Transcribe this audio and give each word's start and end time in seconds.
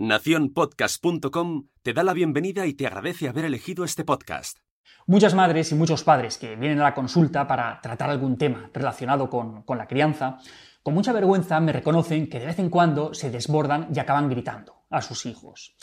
Naciónpodcast.com 0.00 1.66
te 1.82 1.92
da 1.92 2.02
la 2.02 2.14
bienvenida 2.14 2.64
y 2.64 2.72
te 2.72 2.86
agradece 2.86 3.28
haber 3.28 3.44
elegido 3.44 3.84
este 3.84 4.02
podcast. 4.02 4.56
Muchas 5.06 5.34
madres 5.34 5.72
y 5.72 5.74
muchos 5.74 6.04
padres 6.04 6.38
que 6.38 6.56
vienen 6.56 6.80
a 6.80 6.84
la 6.84 6.94
consulta 6.94 7.46
para 7.46 7.82
tratar 7.82 8.08
algún 8.08 8.38
tema 8.38 8.70
relacionado 8.72 9.28
con, 9.28 9.62
con 9.64 9.76
la 9.76 9.86
crianza, 9.86 10.38
con 10.82 10.94
mucha 10.94 11.12
vergüenza 11.12 11.60
me 11.60 11.74
reconocen 11.74 12.30
que 12.30 12.40
de 12.40 12.46
vez 12.46 12.58
en 12.58 12.70
cuando 12.70 13.12
se 13.12 13.30
desbordan 13.30 13.88
y 13.94 13.98
acaban 13.98 14.30
gritando 14.30 14.86
a 14.88 15.02
sus 15.02 15.26
hijos. 15.26 15.76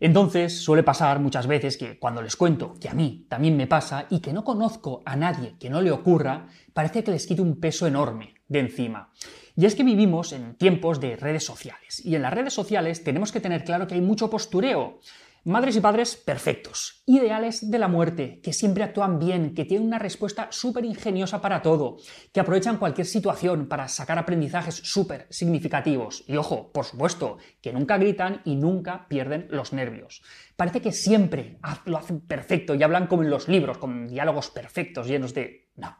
Entonces 0.00 0.64
suele 0.64 0.82
pasar 0.82 1.20
muchas 1.20 1.46
veces 1.46 1.76
que 1.76 1.98
cuando 1.98 2.22
les 2.22 2.36
cuento 2.36 2.76
que 2.80 2.88
a 2.88 2.94
mí 2.94 3.26
también 3.28 3.58
me 3.58 3.66
pasa 3.66 4.06
y 4.08 4.20
que 4.20 4.32
no 4.32 4.42
conozco 4.42 5.02
a 5.04 5.16
nadie 5.16 5.58
que 5.58 5.68
no 5.68 5.82
le 5.82 5.90
ocurra, 5.90 6.46
parece 6.72 7.04
que 7.04 7.10
les 7.10 7.26
quite 7.26 7.42
un 7.42 7.60
peso 7.60 7.86
enorme 7.86 8.36
de 8.48 8.60
encima. 8.60 9.12
Y 9.56 9.66
es 9.66 9.74
que 9.74 9.84
vivimos 9.84 10.32
en 10.32 10.54
tiempos 10.54 11.00
de 11.00 11.16
redes 11.16 11.44
sociales 11.44 12.04
y 12.04 12.14
en 12.14 12.22
las 12.22 12.32
redes 12.32 12.52
sociales 12.52 13.04
tenemos 13.04 13.32
que 13.32 13.40
tener 13.40 13.64
claro 13.64 13.86
que 13.86 13.94
hay 13.94 14.00
mucho 14.00 14.30
postureo. 14.30 15.00
Madres 15.42 15.74
y 15.76 15.80
padres 15.80 16.16
perfectos, 16.16 17.02
ideales 17.06 17.70
de 17.70 17.78
la 17.78 17.88
muerte, 17.88 18.42
que 18.42 18.52
siempre 18.52 18.84
actúan 18.84 19.18
bien, 19.18 19.54
que 19.54 19.64
tienen 19.64 19.86
una 19.86 19.98
respuesta 19.98 20.48
súper 20.50 20.84
ingeniosa 20.84 21.40
para 21.40 21.62
todo, 21.62 21.96
que 22.30 22.40
aprovechan 22.40 22.76
cualquier 22.76 23.06
situación 23.06 23.66
para 23.66 23.88
sacar 23.88 24.18
aprendizajes 24.18 24.74
súper 24.74 25.26
significativos. 25.30 26.24
Y 26.26 26.36
ojo, 26.36 26.70
por 26.72 26.84
supuesto, 26.84 27.38
que 27.62 27.72
nunca 27.72 27.96
gritan 27.96 28.42
y 28.44 28.56
nunca 28.56 29.08
pierden 29.08 29.46
los 29.48 29.72
nervios. 29.72 30.22
Parece 30.56 30.82
que 30.82 30.92
siempre 30.92 31.58
lo 31.86 31.96
hacen 31.96 32.20
perfecto 32.20 32.74
y 32.74 32.82
hablan 32.82 33.06
como 33.06 33.22
en 33.22 33.30
los 33.30 33.48
libros, 33.48 33.78
con 33.78 34.08
diálogos 34.08 34.50
perfectos, 34.50 35.06
llenos 35.06 35.32
de... 35.32 35.70
No. 35.74 35.96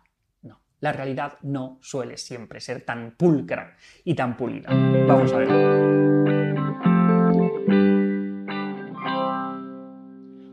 La 0.81 0.93
realidad 0.93 1.39
no 1.43 1.79
suele 1.83 2.17
siempre 2.17 2.61
ser 2.61 2.83
tan 2.83 3.15
pulcra 3.17 3.77
y 4.05 4.15
tan 4.15 4.37
pulida. 4.37 4.71
Vamos 5.07 5.33
a 5.33 5.39
ver. 5.39 5.49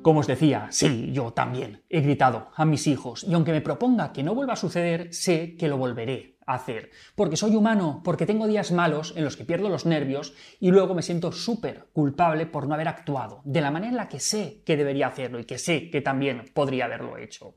Como 0.08 0.22
os 0.22 0.28
decía, 0.28 0.68
sí, 0.70 1.12
yo 1.12 1.32
también 1.32 1.84
he 1.90 2.00
gritado 2.00 2.52
a 2.56 2.64
mis 2.64 2.88
hijos 2.88 3.26
y 3.26 3.34
aunque 3.34 3.52
me 3.52 3.60
proponga 3.60 4.14
que 4.14 4.24
no 4.24 4.36
vuelva 4.36 4.54
a 4.54 4.56
suceder, 4.56 5.14
sé 5.14 5.58
que 5.58 5.68
lo 5.68 5.78
volveré 5.78 6.38
a 6.46 6.56
hacer. 6.56 6.92
Porque 7.14 7.36
soy 7.36 7.56
humano, 7.56 8.02
porque 8.06 8.26
tengo 8.26 8.48
días 8.48 8.72
malos 8.72 9.14
en 9.18 9.26
los 9.26 9.36
que 9.36 9.44
pierdo 9.44 9.68
los 9.68 9.86
nervios 9.86 10.34
y 10.62 10.72
luego 10.72 10.94
me 10.94 11.02
siento 11.02 11.34
súper 11.34 11.88
culpable 11.92 12.46
por 12.46 12.68
no 12.68 12.76
haber 12.76 12.88
actuado 12.88 13.42
de 13.44 13.60
la 13.60 13.70
manera 13.70 13.92
en 13.92 13.98
la 13.98 14.08
que 14.08 14.22
sé 14.22 14.62
que 14.66 14.78
debería 14.78 15.08
hacerlo 15.08 15.40
y 15.40 15.46
que 15.46 15.58
sé 15.58 15.90
que 15.90 16.00
también 16.00 16.46
podría 16.54 16.86
haberlo 16.86 17.18
hecho 17.18 17.56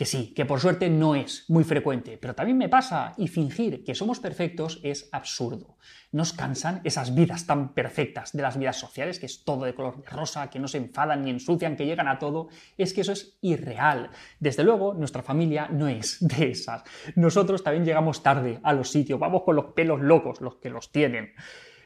que 0.00 0.06
sí, 0.06 0.32
que 0.34 0.46
por 0.46 0.60
suerte 0.60 0.88
no 0.88 1.14
es 1.14 1.44
muy 1.48 1.62
frecuente, 1.62 2.16
pero 2.16 2.34
también 2.34 2.56
me 2.56 2.70
pasa 2.70 3.12
y 3.18 3.28
fingir 3.28 3.84
que 3.84 3.94
somos 3.94 4.18
perfectos 4.18 4.80
es 4.82 5.10
absurdo. 5.12 5.76
Nos 6.10 6.32
cansan 6.32 6.80
esas 6.84 7.14
vidas 7.14 7.44
tan 7.44 7.74
perfectas 7.74 8.32
de 8.32 8.40
las 8.40 8.56
vidas 8.56 8.78
sociales, 8.78 9.18
que 9.18 9.26
es 9.26 9.44
todo 9.44 9.66
de 9.66 9.74
color 9.74 10.02
de 10.02 10.08
rosa, 10.08 10.48
que 10.48 10.58
no 10.58 10.68
se 10.68 10.78
enfadan 10.78 11.22
ni 11.22 11.28
ensucian, 11.28 11.76
que 11.76 11.84
llegan 11.84 12.08
a 12.08 12.18
todo, 12.18 12.48
es 12.78 12.94
que 12.94 13.02
eso 13.02 13.12
es 13.12 13.36
irreal. 13.42 14.08
Desde 14.38 14.64
luego, 14.64 14.94
nuestra 14.94 15.22
familia 15.22 15.68
no 15.70 15.86
es 15.86 16.16
de 16.26 16.50
esas. 16.52 16.82
Nosotros 17.14 17.62
también 17.62 17.84
llegamos 17.84 18.22
tarde 18.22 18.58
a 18.62 18.72
los 18.72 18.90
sitios, 18.90 19.20
vamos 19.20 19.42
con 19.42 19.54
los 19.54 19.74
pelos 19.74 20.00
locos, 20.00 20.40
los 20.40 20.56
que 20.56 20.70
los 20.70 20.90
tienen. 20.90 21.34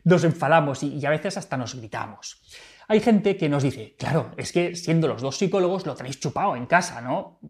Nos 0.05 0.23
enfadamos 0.23 0.85
y, 0.85 1.05
a 1.05 1.11
veces 1.11 1.37
hasta 1.37 1.57
nos 1.57 1.75
gritamos. 1.75 2.41
Hay 2.87 3.01
gente 3.01 3.37
que 3.37 3.49
nos 3.49 3.65
dice, 3.65 3.97
claro, 3.99 4.31
es 4.37 4.53
que 4.53 4.77
siendo 4.77 5.09
los 5.09 5.21
dos 5.21 5.37
psicólogos 5.37 5.85
lo 5.85 5.97
tenéis 5.97 6.21
chupado 6.21 6.55
en 6.55 6.67
casa, 6.67 7.01
¿no? 7.01 7.41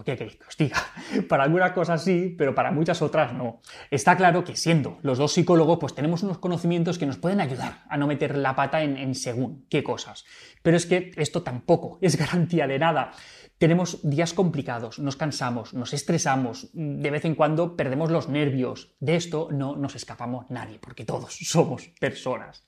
¿Por 0.00 0.06
qué 0.06 0.16
queréis 0.16 0.38
que 0.38 0.46
os 0.46 0.56
diga? 0.56 0.78
Para 1.28 1.44
algunas 1.44 1.72
cosas 1.72 2.02
sí, 2.02 2.34
pero 2.38 2.54
para 2.54 2.72
muchas 2.72 3.02
otras 3.02 3.34
no. 3.34 3.60
Está 3.90 4.16
claro 4.16 4.44
que 4.44 4.56
siendo 4.56 4.98
los 5.02 5.18
dos 5.18 5.34
psicólogos, 5.34 5.78
pues 5.78 5.94
tenemos 5.94 6.22
unos 6.22 6.38
conocimientos 6.38 6.96
que 6.96 7.04
nos 7.04 7.18
pueden 7.18 7.38
ayudar 7.38 7.82
a 7.86 7.98
no 7.98 8.06
meter 8.06 8.38
la 8.38 8.56
pata 8.56 8.82
en, 8.82 8.96
en 8.96 9.14
según 9.14 9.66
qué 9.68 9.84
cosas. 9.84 10.24
Pero 10.62 10.78
es 10.78 10.86
que 10.86 11.10
esto 11.16 11.42
tampoco 11.42 11.98
es 12.00 12.16
garantía 12.16 12.66
de 12.66 12.78
nada. 12.78 13.12
Tenemos 13.58 14.00
días 14.02 14.32
complicados, 14.32 14.98
nos 14.98 15.16
cansamos, 15.16 15.74
nos 15.74 15.92
estresamos, 15.92 16.70
de 16.72 17.10
vez 17.10 17.26
en 17.26 17.34
cuando 17.34 17.76
perdemos 17.76 18.10
los 18.10 18.30
nervios. 18.30 18.94
De 19.00 19.16
esto 19.16 19.48
no 19.52 19.76
nos 19.76 19.96
escapamos 19.96 20.46
nadie, 20.48 20.78
porque 20.78 21.04
todos 21.04 21.34
somos 21.42 21.88
personas. 22.00 22.66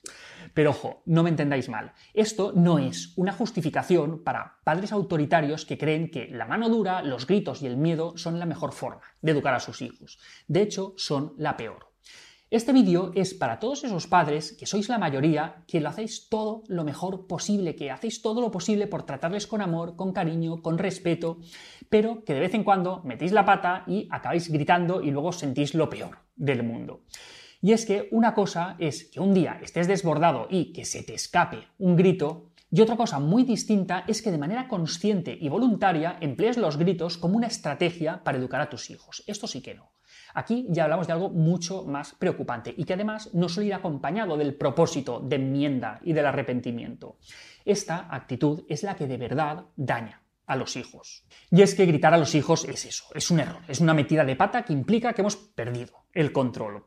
Pero 0.53 0.71
ojo, 0.71 1.03
no 1.05 1.23
me 1.23 1.29
entendáis 1.29 1.69
mal. 1.69 1.93
Esto 2.13 2.53
no 2.55 2.79
es 2.79 3.13
una 3.17 3.33
justificación 3.33 4.23
para 4.23 4.59
padres 4.63 4.91
autoritarios 4.91 5.65
que 5.65 5.77
creen 5.77 6.09
que 6.09 6.27
la 6.27 6.45
mano 6.45 6.69
dura, 6.69 7.01
los 7.01 7.27
gritos 7.27 7.61
y 7.61 7.67
el 7.67 7.77
miedo 7.77 8.17
son 8.17 8.39
la 8.39 8.45
mejor 8.45 8.71
forma 8.71 9.01
de 9.21 9.31
educar 9.31 9.53
a 9.53 9.59
sus 9.59 9.81
hijos. 9.81 10.19
De 10.47 10.61
hecho, 10.61 10.93
son 10.97 11.33
la 11.37 11.57
peor. 11.57 11.93
Este 12.53 12.71
vídeo 12.71 13.11
es 13.15 13.33
para 13.33 13.57
todos 13.57 13.83
esos 13.83 14.05
padres, 14.05 14.51
que 14.51 14.67
sois 14.67 14.87
la 14.87 14.99
mayoría, 14.99 15.63
que 15.67 15.81
lo 15.81 15.89
hacéis 15.89 16.29
todo 16.29 16.61
lo 16.67 16.83
mejor 16.83 17.25
posible, 17.25 17.75
que 17.75 17.89
hacéis 17.89 18.21
todo 18.21 18.41
lo 18.41 18.51
posible 18.51 18.85
por 18.85 19.07
tratarles 19.07 19.47
con 19.47 19.59
amor, 19.59 19.95
con 19.95 20.13
cariño, 20.13 20.61
con 20.61 20.77
respeto, 20.77 21.39
pero 21.89 22.23
que 22.23 22.35
de 22.35 22.41
vez 22.41 22.53
en 22.53 22.63
cuando 22.63 23.01
metéis 23.05 23.31
la 23.31 23.43
pata 23.43 23.83
y 23.87 24.07
acabáis 24.11 24.51
gritando 24.51 25.01
y 25.01 25.09
luego 25.09 25.31
sentís 25.31 25.73
lo 25.73 25.89
peor 25.89 26.19
del 26.35 26.61
mundo. 26.61 27.01
Y 27.63 27.71
es 27.71 27.85
que 27.85 28.09
una 28.11 28.33
cosa 28.33 28.75
es 28.77 29.05
que 29.05 29.21
un 29.21 29.33
día 29.33 29.57
estés 29.63 29.87
desbordado 29.87 30.47
y 30.49 30.73
que 30.73 30.83
se 30.83 31.01
te 31.01 31.13
escape 31.13 31.69
un 31.77 31.95
grito, 31.95 32.49
y 32.69 32.81
otra 32.81 32.97
cosa 32.97 33.19
muy 33.19 33.45
distinta 33.45 34.03
es 34.05 34.21
que 34.21 34.31
de 34.31 34.37
manera 34.37 34.67
consciente 34.67 35.37
y 35.39 35.47
voluntaria 35.47 36.17
emplees 36.19 36.57
los 36.57 36.75
gritos 36.75 37.17
como 37.17 37.37
una 37.37 37.47
estrategia 37.47 38.21
para 38.21 38.37
educar 38.37 38.59
a 38.59 38.69
tus 38.69 38.89
hijos. 38.89 39.23
Esto 39.27 39.47
sí 39.47 39.61
que 39.61 39.75
no. 39.75 39.93
Aquí 40.33 40.65
ya 40.71 40.83
hablamos 40.83 41.07
de 41.07 41.13
algo 41.13 41.29
mucho 41.29 41.85
más 41.85 42.13
preocupante 42.15 42.73
y 42.75 42.83
que 42.83 42.95
además 42.95 43.33
no 43.33 43.47
suele 43.47 43.67
ir 43.67 43.75
acompañado 43.75 44.35
del 44.35 44.55
propósito 44.55 45.21
de 45.21 45.37
enmienda 45.37 46.01
y 46.03 46.11
del 46.11 46.25
arrepentimiento. 46.25 47.15
Esta 47.63 48.13
actitud 48.13 48.65
es 48.67 48.83
la 48.83 48.97
que 48.97 49.07
de 49.07 49.15
verdad 49.15 49.67
daña 49.77 50.21
a 50.47 50.57
los 50.57 50.75
hijos. 50.75 51.23
Y 51.49 51.61
es 51.61 51.75
que 51.75 51.85
gritar 51.85 52.13
a 52.13 52.17
los 52.17 52.35
hijos 52.35 52.65
es 52.65 52.85
eso, 52.85 53.05
es 53.15 53.31
un 53.31 53.39
error, 53.39 53.61
es 53.69 53.79
una 53.79 53.93
metida 53.93 54.25
de 54.25 54.35
pata 54.35 54.65
que 54.65 54.73
implica 54.73 55.13
que 55.13 55.21
hemos 55.21 55.37
perdido 55.37 56.07
el 56.11 56.33
control. 56.33 56.83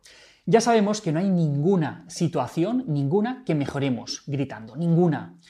Ya 0.49 0.61
sabemos 0.61 1.01
que 1.01 1.11
no 1.11 1.19
hay 1.19 1.29
ninguna 1.29 2.05
situación, 2.07 2.85
ninguna 2.87 3.43
que 3.45 3.57
mejoremos 3.57 4.23
gritando, 4.29 4.77
ninguna. 4.77 5.41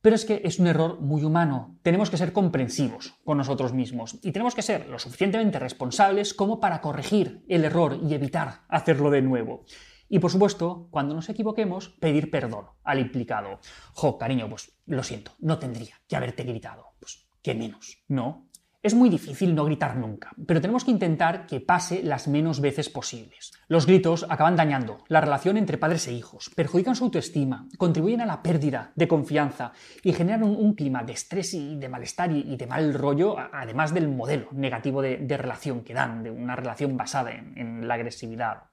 Pero 0.00 0.16
es 0.16 0.24
que 0.24 0.40
es 0.42 0.58
un 0.58 0.68
error 0.68 1.00
muy 1.02 1.22
humano. 1.22 1.76
Tenemos 1.82 2.08
que 2.08 2.16
ser 2.16 2.32
comprensivos 2.32 3.14
con 3.24 3.36
nosotros 3.36 3.74
mismos 3.74 4.18
y 4.22 4.32
tenemos 4.32 4.54
que 4.54 4.62
ser 4.62 4.88
lo 4.88 4.98
suficientemente 4.98 5.58
responsables 5.58 6.32
como 6.32 6.60
para 6.60 6.80
corregir 6.80 7.44
el 7.46 7.66
error 7.66 8.00
y 8.02 8.14
evitar 8.14 8.62
hacerlo 8.68 9.10
de 9.10 9.20
nuevo. 9.20 9.66
Y 10.08 10.18
por 10.18 10.30
supuesto, 10.30 10.88
cuando 10.90 11.14
nos 11.14 11.28
equivoquemos, 11.28 11.90
pedir 11.90 12.30
perdón 12.30 12.66
al 12.84 13.00
implicado. 13.00 13.60
Jo, 13.92 14.16
cariño, 14.16 14.48
pues 14.48 14.72
lo 14.86 15.02
siento, 15.02 15.32
no 15.40 15.58
tendría 15.58 16.00
que 16.08 16.16
haberte 16.16 16.44
gritado. 16.44 16.94
Pues 16.98 17.26
qué 17.42 17.54
menos, 17.54 18.02
¿no? 18.08 18.48
Es 18.82 18.94
muy 18.94 19.10
difícil 19.10 19.54
no 19.54 19.64
gritar 19.64 19.96
nunca, 19.96 20.32
pero 20.44 20.60
tenemos 20.60 20.84
que 20.84 20.90
intentar 20.90 21.46
que 21.46 21.60
pase 21.60 22.02
las 22.02 22.26
menos 22.26 22.60
veces 22.60 22.88
posibles. 22.88 23.52
Los 23.68 23.86
gritos 23.86 24.26
acaban 24.28 24.56
dañando 24.56 24.98
la 25.06 25.20
relación 25.20 25.56
entre 25.56 25.78
padres 25.78 26.08
e 26.08 26.12
hijos, 26.12 26.50
perjudican 26.56 26.96
su 26.96 27.04
autoestima, 27.04 27.68
contribuyen 27.78 28.22
a 28.22 28.26
la 28.26 28.42
pérdida 28.42 28.90
de 28.96 29.06
confianza 29.06 29.72
y 30.02 30.12
generan 30.12 30.42
un, 30.42 30.74
clima 30.74 31.04
de 31.04 31.12
estrés 31.12 31.54
y 31.54 31.76
de 31.76 31.88
malestar 31.88 32.32
y, 32.32 32.56
de 32.56 32.66
mal 32.66 32.92
rollo, 32.92 33.36
además 33.38 33.94
del 33.94 34.08
modelo 34.08 34.48
negativo 34.50 35.00
de, 35.00 35.36
relación 35.36 35.84
que 35.84 35.94
dan, 35.94 36.24
de 36.24 36.32
una 36.32 36.56
relación 36.56 36.96
basada 36.96 37.30
en 37.30 37.86
la 37.86 37.94
agresividad. 37.94 38.64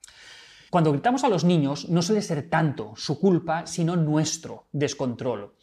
Cuando 0.71 0.91
gritamos 0.91 1.23
a 1.23 1.29
los 1.29 1.43
niños 1.43 1.87
no 1.87 2.01
suele 2.01 2.23
ser 2.23 2.49
tanto 2.49 2.93
su 2.95 3.19
culpa, 3.19 3.67
sino 3.67 3.95
nuestro 3.95 4.65
descontrol. 4.71 5.53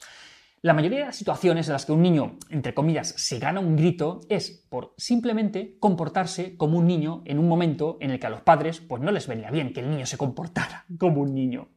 La 0.62 0.72
mayoría 0.72 1.00
de 1.00 1.06
las 1.06 1.17
situaciones 1.17 1.69
en 1.69 1.75
las 1.75 1.84
que 1.84 1.93
un 1.93 2.03
niño, 2.03 2.39
entre 2.49 2.75
comillas, 2.75 3.15
se 3.17 3.39
gana 3.39 3.61
un 3.61 3.77
grito 3.77 4.21
es 4.28 4.65
por 4.69 4.94
simplemente 4.97 5.77
comportarse 5.78 6.56
como 6.56 6.78
un 6.78 6.87
niño 6.87 7.22
en 7.27 7.39
un 7.39 7.47
momento 7.47 7.99
en 8.00 8.11
el 8.11 8.19
que 8.19 8.27
a 8.27 8.31
los 8.31 8.41
padres 8.41 8.81
pues 8.81 9.03
no 9.03 9.12
les 9.12 9.27
venía 9.27 9.50
bien 9.50 9.72
que 9.72 9.81
el 9.81 9.91
niño 9.91 10.06
se 10.06 10.17
comportara 10.17 10.87
como 10.99 11.21
un 11.21 11.34
niño. 11.34 11.69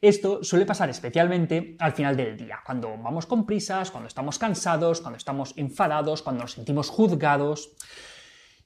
Esto 0.00 0.44
suele 0.44 0.66
pasar 0.66 0.90
especialmente 0.90 1.76
al 1.80 1.92
final 1.92 2.16
del 2.16 2.36
día, 2.36 2.60
cuando 2.64 2.90
vamos 2.98 3.26
con 3.26 3.46
prisas, 3.46 3.90
cuando 3.90 4.06
estamos 4.06 4.38
cansados, 4.38 5.00
cuando 5.00 5.16
estamos 5.16 5.54
enfadados, 5.56 6.22
cuando 6.22 6.42
nos 6.42 6.52
sentimos 6.52 6.88
juzgados. 6.88 7.72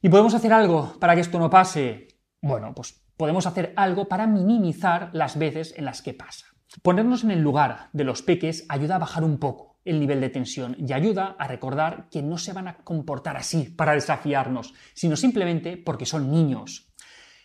¿Y 0.01 0.09
podemos 0.09 0.33
hacer 0.35 0.53
algo 0.53 0.95
para 0.99 1.15
que 1.15 1.21
esto 1.21 1.39
no 1.39 1.49
pase? 1.49 2.07
Bueno, 2.41 2.73
pues 2.75 3.01
podemos 3.17 3.47
hacer 3.47 3.73
algo 3.77 4.07
para 4.07 4.27
minimizar 4.27 5.09
las 5.13 5.37
veces 5.37 5.73
en 5.75 5.85
las 5.85 6.01
que 6.01 6.13
pasa. 6.13 6.52
Ponernos 6.81 7.23
en 7.23 7.31
el 7.31 7.41
lugar 7.41 7.89
de 7.93 8.03
los 8.03 8.21
peques 8.21 8.65
ayuda 8.67 8.95
a 8.95 8.99
bajar 8.99 9.23
un 9.23 9.37
poco 9.37 9.79
el 9.85 9.99
nivel 9.99 10.21
de 10.21 10.29
tensión 10.29 10.75
y 10.79 10.93
ayuda 10.93 11.35
a 11.37 11.47
recordar 11.47 12.07
que 12.09 12.21
no 12.21 12.37
se 12.37 12.53
van 12.53 12.67
a 12.67 12.77
comportar 12.77 13.37
así 13.37 13.65
para 13.65 13.93
desafiarnos, 13.93 14.73
sino 14.93 15.15
simplemente 15.15 15.77
porque 15.77 16.05
son 16.05 16.31
niños. 16.31 16.93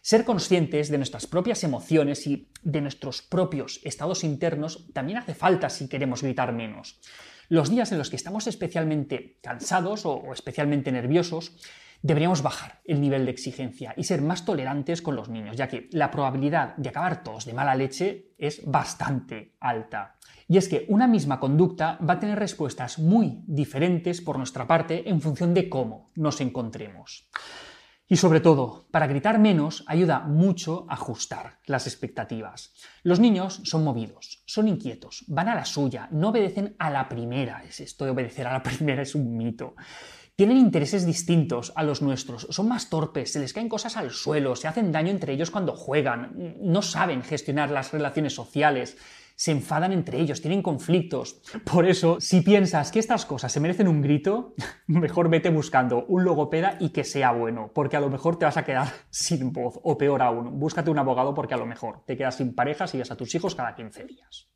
Ser 0.01 0.25
conscientes 0.25 0.89
de 0.89 0.97
nuestras 0.97 1.27
propias 1.27 1.65
emociones 1.65 2.27
y 2.27 2.51
de 2.63 2.81
nuestros 2.81 3.21
propios 3.21 3.81
estados 3.85 4.25
internos 4.25 4.87
también 4.95 5.19
hace 5.19 5.35
falta 5.35 5.69
si 5.69 5.89
queremos 5.89 6.23
gritar 6.23 6.53
menos. 6.53 7.01
Los 7.49 7.71
días 7.71 7.93
en 7.93 7.99
los 7.99 8.09
que 8.09 8.17
estamos 8.17 8.47
especialmente 8.47 9.39
cansados 9.43 10.07
o 10.07 10.33
especialmente 10.33 10.93
nerviosos 10.93 11.57
deberíamos 12.03 12.43
bajar 12.43 12.81
el 12.85 13.01
nivel 13.01 13.25
de 13.25 13.31
exigencia 13.31 13.95
y 13.97 14.05
ser 14.05 14.23
más 14.23 14.45
tolerantes 14.45 15.03
con 15.03 15.17
los 15.17 15.29
niños, 15.29 15.57
ya 15.57 15.69
que 15.69 15.89
la 15.93 16.11
probabilidad 16.11 16.77
de 16.77 16.89
acabar 16.89 17.23
todos 17.23 17.45
de 17.45 17.55
mala 17.55 17.75
leche 17.75 18.35
es 18.39 18.63
bastante 18.65 19.57
alta. 19.61 20.17
Y 20.47 20.57
es 20.57 20.69
que 20.69 20.87
una 20.89 21.07
misma 21.07 21.41
conducta 21.41 21.99
va 22.09 22.15
a 22.15 22.21
tener 22.21 22.39
respuestas 22.39 22.99
muy 22.99 23.43
diferentes 23.47 24.21
por 24.21 24.39
nuestra 24.39 24.67
parte 24.67 25.09
en 25.09 25.21
función 25.21 25.53
de 25.53 25.69
cómo 25.69 26.11
nos 26.15 26.41
encontremos. 26.41 27.29
Y 28.11 28.17
sobre 28.17 28.41
todo, 28.41 28.87
para 28.91 29.07
gritar 29.07 29.39
menos 29.39 29.85
ayuda 29.87 30.21
mucho 30.21 30.87
a 30.89 30.95
ajustar 30.95 31.59
las 31.67 31.87
expectativas. 31.87 32.73
Los 33.03 33.21
niños 33.21 33.61
son 33.65 33.85
movidos, 33.85 34.43
son 34.47 34.67
inquietos, 34.67 35.25
van 35.29 35.51
a 35.51 35.55
la 35.55 35.67
suya, 35.67 36.09
no 36.11 36.31
obedecen 36.31 36.75
a 36.79 36.89
la 36.89 37.07
primera. 37.07 37.63
Es 37.69 37.81
esto 37.81 38.07
de 38.07 38.13
obedecer 38.13 38.47
a 38.47 38.55
la 38.55 38.63
primera 38.63 39.03
es 39.03 39.15
un 39.15 39.37
mito. 39.37 39.75
Tienen 40.39 40.59
intereses 40.59 41.05
distintos 41.05 41.73
a 41.75 41.83
los 41.83 42.01
nuestros, 42.01 42.47
son 42.51 42.69
más 42.69 42.91
torpes, 42.91 43.33
se 43.33 43.41
les 43.41 43.53
caen 43.53 43.69
cosas 43.69 43.97
al 43.97 44.13
suelo, 44.13 44.55
se 44.55 44.69
hacen 44.69 44.93
daño 44.93 45.11
entre 45.11 45.33
ellos 45.33 45.51
cuando 45.51 45.75
juegan, 45.75 46.55
no 46.61 46.81
saben 46.81 47.25
gestionar 47.25 47.73
las 47.73 47.91
relaciones 47.91 48.37
sociales, 48.37 48.97
se 49.35 49.51
enfadan 49.51 49.91
entre 49.91 50.21
ellos, 50.21 50.41
tienen 50.41 50.63
conflictos. 50.63 51.43
Por 51.65 51.89
eso, 51.89 52.21
si 52.21 52.43
piensas 52.43 52.93
que 52.93 53.01
estas 53.01 53.27
cosas 53.27 53.51
se 53.51 53.59
merecen 53.59 53.89
un 53.89 54.01
grito, 54.01 54.55
mejor 54.87 55.29
vete 55.29 55.51
buscando 55.51 56.05
un 56.07 56.23
logopeda 56.23 56.77
y 56.79 56.91
que 56.91 57.03
sea 57.03 57.33
bueno, 57.33 57.73
porque 57.75 57.97
a 57.97 58.01
lo 58.01 58.09
mejor 58.09 58.39
te 58.39 58.45
vas 58.45 58.59
a 58.59 58.65
quedar 58.65 58.93
sin 59.11 59.53
voz, 59.53 59.81
o 59.83 59.99
peor 59.99 60.23
aún, 60.23 60.61
búscate 60.61 60.89
un 60.89 61.01
abogado 61.01 61.35
porque 61.35 61.55
a 61.55 61.59
lo 61.59 61.67
mejor 61.67 62.05
te 62.07 62.17
quedas 62.17 62.37
sin 62.37 62.55
pareja 62.55 62.87
si 62.87 62.97
ves 62.97 63.11
a 63.11 63.17
tus 63.17 63.35
hijos 63.35 63.57
cada 63.57 63.75
15 63.75 64.05
días 64.05 64.49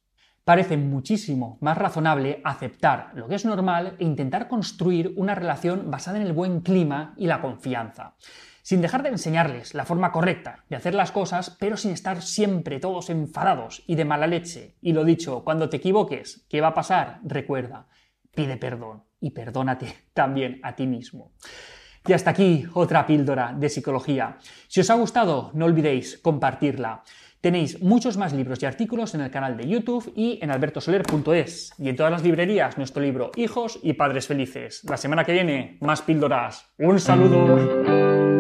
parece 0.45 0.77
muchísimo 0.77 1.59
más 1.61 1.79
razonable 1.79 2.41
aceptar 2.45 3.11
lo 3.15 3.29
que 3.29 3.37
es 3.37 3.45
normal 3.45 3.97
e 3.99 4.05
intentar 4.05 4.49
construir 4.49 5.13
una 5.17 5.35
relación 5.35 5.91
basada 5.91 6.19
en 6.19 6.27
el 6.27 6.33
buen 6.33 6.61
clima 6.61 7.15
y 7.17 7.27
la 7.27 7.41
confianza 7.41 8.17
sin 8.63 8.81
dejar 8.81 9.03
de 9.03 9.11
enseñarles 9.11 9.75
la 9.75 9.85
forma 9.85 10.13
correcta 10.13 10.65
de 10.69 10.77
hacer 10.77 10.95
las 10.95 11.11
cosas, 11.11 11.57
pero 11.59 11.77
sin 11.77 11.91
estar 11.91 12.23
siempre 12.23 12.79
todos 12.79 13.11
enfadados 13.11 13.83
y 13.87 13.97
de 13.97 14.05
mala 14.05 14.27
leche. 14.27 14.77
Y 14.81 14.93
lo 14.93 15.05
dicho, 15.05 15.43
cuando 15.45 15.69
te 15.69 15.79
equivoques, 15.79 16.47
¿qué 16.49 16.61
va 16.61 16.69
a 16.69 16.75
pasar? 16.75 17.19
Recuerda, 17.25 17.89
pide 18.35 18.57
perdón 18.57 19.03
y 19.21 19.31
perdónate 19.31 19.95
también 20.15 20.61
a 20.63 20.75
ti 20.77 20.87
mismo. 20.87 21.33
Y 22.07 22.13
hasta 22.13 22.31
aquí 22.31 22.67
otra 22.75 23.07
píldora 23.07 23.55
de 23.57 23.69
psicología. 23.69 24.39
Si 24.69 24.81
os 24.81 24.91
ha 24.91 24.95
gustado, 24.95 25.51
no 25.55 25.67
olvidéis 25.67 26.19
compartirla. 26.19 27.03
Tenéis 27.41 27.83
muchos 27.83 28.17
más 28.17 28.33
libros 28.33 28.63
y 28.63 28.67
artículos 28.67 29.15
en 29.15 29.21
el 29.21 29.31
canal 29.31 29.57
de 29.57 29.69
YouTube 29.69 30.13
y 30.15 30.39
en 30.41 30.53
albertosoler.es. 30.53 31.75
Y 31.77 31.89
en 31.89 31.97
todas 31.97 32.13
las 32.13 32.23
librerías 32.23 32.79
nuestro 32.79 33.03
libro 33.03 33.33
Hijos 33.35 33.81
y 33.83 33.95
Padres 33.95 34.29
Felices. 34.29 34.85
La 34.85 34.97
semana 34.97 35.25
que 35.25 35.33
viene, 35.33 35.77
más 35.81 36.03
píldoras. 36.03 36.73
Un 36.79 37.01
saludo. 37.01 38.32